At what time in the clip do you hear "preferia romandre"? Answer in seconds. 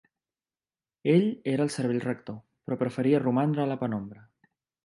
2.83-3.67